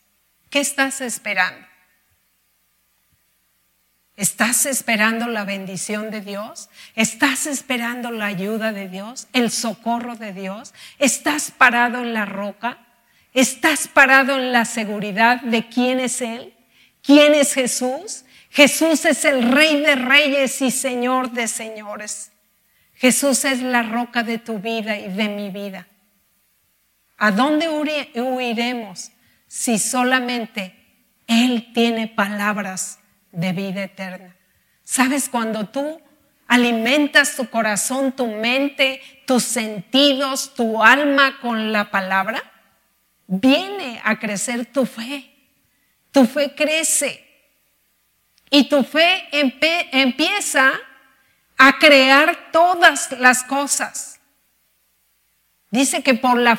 ¿Qué 0.50 0.60
estás 0.60 1.00
esperando? 1.00 1.65
¿Estás 4.16 4.64
esperando 4.64 5.26
la 5.26 5.44
bendición 5.44 6.10
de 6.10 6.22
Dios? 6.22 6.70
¿Estás 6.94 7.46
esperando 7.46 8.10
la 8.10 8.26
ayuda 8.26 8.72
de 8.72 8.88
Dios? 8.88 9.28
¿El 9.34 9.50
socorro 9.50 10.16
de 10.16 10.32
Dios? 10.32 10.72
¿Estás 10.98 11.50
parado 11.50 11.98
en 11.98 12.14
la 12.14 12.24
roca? 12.24 12.78
¿Estás 13.34 13.88
parado 13.88 14.36
en 14.36 14.52
la 14.52 14.64
seguridad 14.64 15.42
de 15.42 15.68
quién 15.68 16.00
es 16.00 16.22
Él? 16.22 16.54
¿Quién 17.02 17.34
es 17.34 17.52
Jesús? 17.52 18.24
Jesús 18.48 19.04
es 19.04 19.26
el 19.26 19.52
Rey 19.52 19.82
de 19.82 19.96
Reyes 19.96 20.62
y 20.62 20.70
Señor 20.70 21.32
de 21.32 21.46
Señores. 21.46 22.32
Jesús 22.94 23.44
es 23.44 23.60
la 23.60 23.82
roca 23.82 24.22
de 24.22 24.38
tu 24.38 24.60
vida 24.60 24.98
y 24.98 25.12
de 25.12 25.28
mi 25.28 25.50
vida. 25.50 25.86
¿A 27.18 27.32
dónde 27.32 27.68
huiremos 27.68 29.10
si 29.46 29.78
solamente 29.78 30.74
Él 31.26 31.70
tiene 31.74 32.08
palabras? 32.08 33.00
De 33.36 33.52
vida 33.52 33.84
eterna. 33.84 34.34
¿Sabes 34.82 35.28
cuando 35.28 35.68
tú 35.68 36.00
alimentas 36.48 37.36
tu 37.36 37.48
corazón, 37.50 38.12
tu 38.12 38.26
mente, 38.26 39.02
tus 39.26 39.42
sentidos, 39.42 40.54
tu 40.54 40.82
alma 40.82 41.38
con 41.40 41.70
la 41.70 41.90
palabra? 41.90 42.42
Viene 43.26 44.00
a 44.04 44.18
crecer 44.18 44.64
tu 44.66 44.86
fe. 44.86 45.30
Tu 46.12 46.24
fe 46.24 46.54
crece. 46.54 47.22
Y 48.48 48.70
tu 48.70 48.82
fe 48.84 49.28
empieza 49.32 50.72
a 51.58 51.78
crear 51.78 52.50
todas 52.52 53.12
las 53.18 53.44
cosas. 53.44 54.18
Dice 55.70 56.02
que 56.02 56.14
por 56.14 56.38
la, 56.38 56.58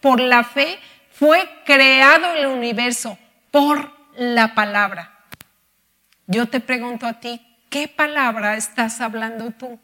por 0.00 0.20
la 0.20 0.42
fe 0.42 0.80
fue 1.12 1.48
creado 1.64 2.34
el 2.34 2.46
universo, 2.46 3.16
por 3.52 3.92
la 4.16 4.54
palabra. 4.54 5.11
Yo 6.26 6.46
te 6.48 6.60
pregunto 6.60 7.06
a 7.06 7.20
ti, 7.20 7.40
¿qué 7.68 7.88
palabra 7.88 8.56
estás 8.56 9.00
hablando 9.00 9.50
tú? 9.50 9.78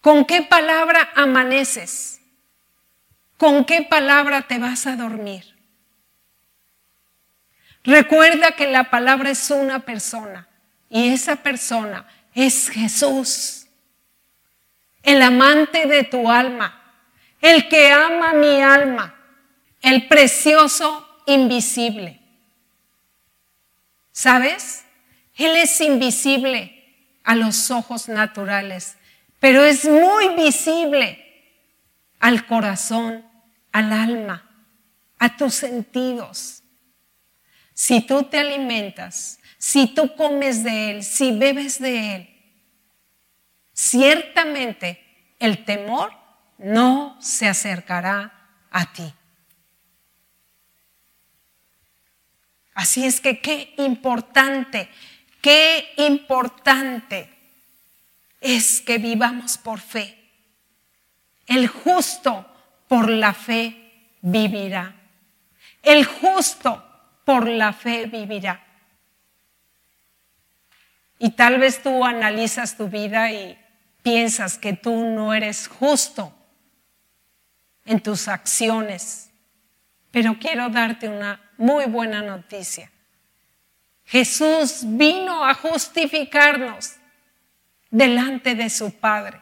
¿Con 0.00 0.24
qué 0.24 0.42
palabra 0.42 1.10
amaneces? 1.14 2.20
¿Con 3.36 3.64
qué 3.64 3.82
palabra 3.82 4.42
te 4.42 4.58
vas 4.58 4.86
a 4.86 4.96
dormir? 4.96 5.52
Recuerda 7.84 8.52
que 8.52 8.70
la 8.70 8.90
palabra 8.90 9.30
es 9.30 9.50
una 9.50 9.80
persona 9.80 10.48
y 10.88 11.08
esa 11.08 11.36
persona 11.36 12.06
es 12.34 12.68
Jesús, 12.68 13.66
el 15.02 15.20
amante 15.20 15.86
de 15.86 16.04
tu 16.04 16.30
alma, 16.30 16.80
el 17.40 17.68
que 17.68 17.90
ama 17.90 18.34
mi 18.34 18.62
alma, 18.62 19.14
el 19.80 20.06
precioso 20.06 21.08
invisible. 21.26 22.21
¿Sabes? 24.12 24.84
Él 25.36 25.56
es 25.56 25.80
invisible 25.80 26.78
a 27.24 27.34
los 27.34 27.70
ojos 27.70 28.08
naturales, 28.08 28.96
pero 29.40 29.64
es 29.64 29.84
muy 29.84 30.36
visible 30.36 31.18
al 32.20 32.46
corazón, 32.46 33.24
al 33.72 33.92
alma, 33.92 34.48
a 35.18 35.36
tus 35.36 35.54
sentidos. 35.54 36.62
Si 37.74 38.02
tú 38.02 38.24
te 38.24 38.38
alimentas, 38.38 39.40
si 39.58 39.86
tú 39.86 40.14
comes 40.14 40.62
de 40.62 40.90
Él, 40.90 41.02
si 41.02 41.36
bebes 41.36 41.80
de 41.80 42.16
Él, 42.16 42.28
ciertamente 43.72 45.34
el 45.38 45.64
temor 45.64 46.12
no 46.58 47.16
se 47.20 47.48
acercará 47.48 48.32
a 48.70 48.92
ti. 48.92 49.12
Así 52.74 53.04
es 53.04 53.20
que 53.20 53.40
qué 53.40 53.74
importante, 53.78 54.88
qué 55.40 55.92
importante 55.98 57.28
es 58.40 58.80
que 58.80 58.98
vivamos 58.98 59.58
por 59.58 59.80
fe. 59.80 60.18
El 61.46 61.68
justo 61.68 62.46
por 62.88 63.10
la 63.10 63.34
fe 63.34 64.16
vivirá. 64.22 64.94
El 65.82 66.04
justo 66.04 66.84
por 67.24 67.48
la 67.48 67.72
fe 67.72 68.06
vivirá. 68.06 68.64
Y 71.18 71.30
tal 71.30 71.58
vez 71.58 71.82
tú 71.82 72.04
analizas 72.04 72.76
tu 72.76 72.88
vida 72.88 73.30
y 73.30 73.58
piensas 74.02 74.58
que 74.58 74.72
tú 74.72 75.04
no 75.04 75.32
eres 75.34 75.68
justo 75.68 76.34
en 77.84 78.00
tus 78.00 78.28
acciones. 78.28 79.30
Pero 80.10 80.38
quiero 80.38 80.68
darte 80.68 81.08
una 81.08 81.40
muy 81.62 81.84
buena 81.84 82.22
noticia. 82.22 82.90
Jesús 84.04 84.80
vino 84.82 85.44
a 85.44 85.54
justificarnos 85.54 86.96
delante 87.88 88.56
de 88.56 88.68
su 88.68 88.92
Padre. 88.98 89.40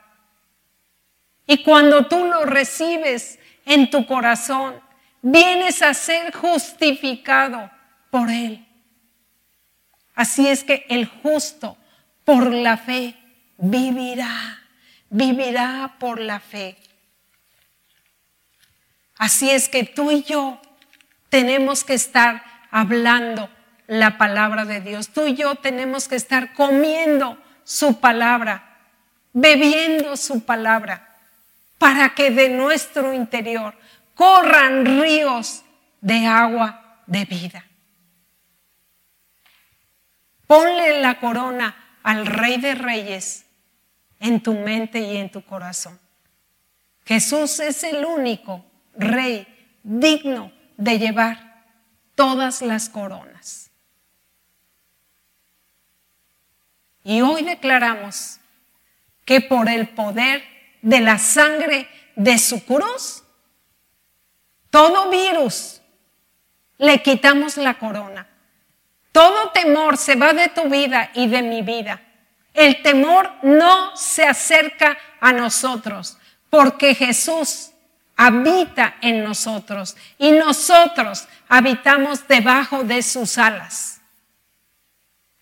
Y 1.47 1.63
cuando 1.63 2.07
tú 2.07 2.27
lo 2.27 2.45
recibes 2.45 3.39
en 3.65 3.89
tu 3.89 4.05
corazón, 4.05 4.79
vienes 5.23 5.81
a 5.81 5.95
ser 5.95 6.35
justificado 6.35 7.71
por 8.11 8.29
Él. 8.29 8.67
Así 10.15 10.47
es 10.47 10.63
que 10.63 10.85
el 10.91 11.07
justo 11.07 11.79
por 12.27 12.53
la 12.53 12.77
fe 12.77 13.17
vivirá, 13.57 14.63
vivirá 15.09 15.97
por 15.99 16.21
la 16.21 16.39
fe. 16.39 16.77
Así 19.17 19.49
es 19.49 19.71
que 19.71 19.85
tú 19.85 20.11
y 20.11 20.23
yo 20.23 20.61
tenemos 21.31 21.85
que 21.85 21.95
estar 21.95 22.45
hablando 22.71 23.49
la 23.87 24.19
palabra 24.19 24.65
de 24.65 24.81
Dios. 24.81 25.09
Tú 25.09 25.27
y 25.27 25.35
yo 25.35 25.55
tenemos 25.55 26.07
que 26.07 26.17
estar 26.17 26.53
comiendo 26.53 27.39
su 27.65 27.99
palabra, 28.01 28.79
bebiendo 29.33 30.17
su 30.17 30.45
palabra, 30.45 31.17
para 31.79 32.15
que 32.15 32.31
de 32.31 32.51
nuestro 32.51 33.15
interior 33.15 33.75
corran 34.15 34.85
ríos 34.85 35.63
de 36.01 36.27
agua 36.27 37.03
de 37.07 37.25
vida. 37.25 37.65
Ponle 40.47 41.01
la 41.01 41.19
corona 41.21 41.77
al 42.03 42.27
Rey 42.27 42.61
de 42.61 42.75
Reyes 42.75 43.47
en 44.19 44.43
tu 44.43 44.55
mente 44.55 44.99
y 45.01 45.17
en 45.17 45.31
tu 45.31 45.43
corazón. 45.43 45.99
Jesús 47.07 47.61
es 47.61 47.85
el 47.85 48.05
único 48.05 48.65
Rey 48.97 49.47
digno 49.83 50.60
de 50.81 50.99
llevar 50.99 51.65
todas 52.15 52.63
las 52.63 52.89
coronas. 52.89 53.71
Y 57.05 57.21
hoy 57.21 57.45
declaramos 57.45 58.39
que 59.25 59.41
por 59.41 59.69
el 59.69 59.89
poder 59.91 60.43
de 60.83 61.01
la 61.01 61.19
sangre 61.19 61.89
de 62.17 62.39
su 62.39 62.65
cruz, 62.65 63.23
todo 64.71 65.11
virus 65.11 65.81
le 66.79 67.03
quitamos 67.03 67.57
la 67.57 67.79
corona. 67.79 68.27
Todo 69.13 69.51
temor 69.51 69.99
se 69.99 70.15
va 70.15 70.33
de 70.33 70.49
tu 70.49 70.69
vida 70.69 71.11
y 71.15 71.29
de 71.29 71.43
mi 71.43 71.63
vida. 71.63 72.01
El 72.55 72.83
temor 72.83 73.31
no 73.43 73.95
se 73.97 74.25
acerca 74.25 74.97
a 75.21 75.33
nosotros 75.33 76.17
porque 76.49 76.95
Jesús 76.95 77.73
habita 78.23 78.97
en 79.01 79.25
nosotros 79.25 79.97
y 80.19 80.31
nosotros 80.33 81.27
habitamos 81.49 82.29
debajo 82.29 82.85
de 82.85 83.03
sus 83.03 83.39
alas. 83.39 84.01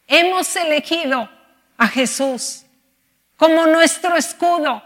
Hemos 0.07 0.55
elegido 0.55 1.29
a 1.77 1.89
Jesús 1.89 2.65
como 3.37 3.67
nuestro 3.67 4.17
escudo. 4.17 4.83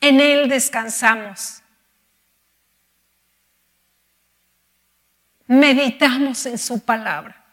En 0.00 0.20
Él 0.20 0.48
descansamos. 0.48 1.60
meditamos 5.50 6.46
en 6.46 6.56
su 6.56 6.78
palabra, 6.78 7.44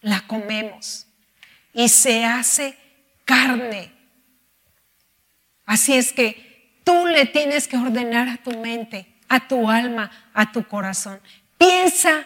la 0.00 0.26
comemos 0.26 1.06
y 1.72 1.88
se 1.88 2.24
hace 2.24 2.76
carne. 3.24 3.97
Así 5.68 5.92
es 5.92 6.14
que 6.14 6.80
tú 6.82 7.06
le 7.06 7.26
tienes 7.26 7.68
que 7.68 7.76
ordenar 7.76 8.26
a 8.26 8.38
tu 8.38 8.58
mente, 8.58 9.06
a 9.28 9.46
tu 9.46 9.68
alma, 9.68 10.10
a 10.32 10.50
tu 10.50 10.66
corazón. 10.66 11.20
Piensa 11.58 12.24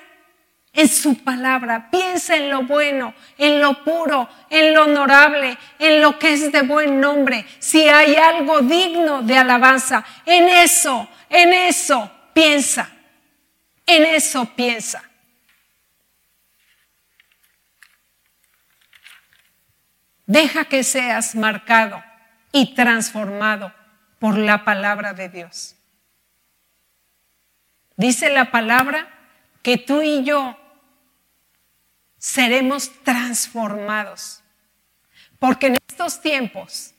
en 0.73 0.89
su 0.89 1.25
palabra, 1.25 1.91
piensa 1.91 2.37
en 2.37 2.51
lo 2.51 2.63
bueno, 2.63 3.13
en 3.37 3.61
lo 3.61 3.83
puro, 3.83 4.29
en 4.49 4.73
lo 4.73 4.85
honorable, 4.85 5.59
en 5.81 6.01
lo 6.01 6.21
que 6.21 6.35
es 6.35 6.53
de 6.53 6.63
buen 6.63 7.01
nombre. 7.01 7.45
Si 7.59 7.89
hay 7.89 8.15
algo 8.15 8.61
digno 8.61 9.23
de 9.23 9.37
alabanza, 9.37 10.05
en 10.25 10.49
eso, 10.49 11.09
en 11.29 11.53
eso 11.53 12.09
piensa. 12.33 12.89
En 13.85 14.05
eso 14.05 14.45
piensa. 14.55 15.03
Deja 20.27 20.65
que 20.65 20.85
seas 20.85 21.35
marcado 21.35 22.12
y 22.53 22.75
transformado 22.75 23.73
por 24.19 24.39
la 24.39 24.65
palabra 24.65 25.15
de 25.15 25.29
Dios. 25.29 25.75
Dice 27.97 28.31
la 28.31 28.51
palabra 28.51 29.09
que 29.63 29.79
tú 29.79 30.03
y 30.03 30.23
yo 30.25 30.57
seremos 32.19 32.93
transformados. 33.03 34.43
Porque 35.39 35.67
en 35.67 35.79
estos 35.89 36.21
tiempos 36.21 36.95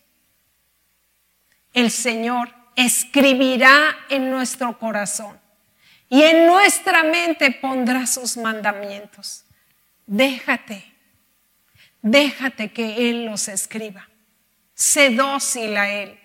el 1.73 1.89
Señor 1.91 2.53
escribirá 2.75 3.95
en 4.09 4.29
nuestro 4.29 4.77
corazón 4.77 5.39
y 6.09 6.23
en 6.23 6.45
nuestra 6.45 7.03
mente 7.03 7.51
pondrá 7.51 8.05
sus 8.05 8.35
mandamientos. 8.35 9.45
Déjate, 10.05 10.93
déjate 12.01 12.73
que 12.73 13.09
Él 13.09 13.25
los 13.25 13.47
escriba. 13.47 14.09
Sé 14.73 15.11
dócil 15.11 15.77
a 15.77 15.89
Él, 15.89 16.19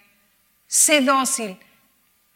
sé 0.67 1.01
dócil. 1.01 1.59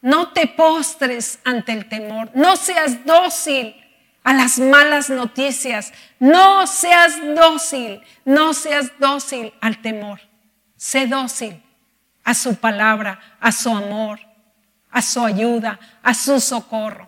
No 0.01 0.33
te 0.33 0.49
postres 0.49 1.39
ante 1.45 1.73
el 1.73 1.89
temor, 1.89 2.31
no 2.35 2.57
seas 2.57 3.05
dócil 3.05 3.77
a 4.25 4.33
las 4.33 4.59
malas 4.59 5.11
noticias, 5.11 5.93
no 6.19 6.67
seas 6.67 7.15
dócil, 7.35 8.01
no 8.25 8.53
seas 8.53 8.93
dócil 8.99 9.53
al 9.61 9.81
temor. 9.81 10.21
Sé 10.77 11.07
dócil 11.07 11.63
a 12.25 12.35
su 12.35 12.57
palabra, 12.57 13.21
a 13.41 13.53
su 13.53 13.71
amor, 13.71 14.21
a 14.91 15.01
su 15.01 15.25
ayuda, 15.25 15.79
a 16.03 16.15
su 16.15 16.41
socorro. 16.41 17.01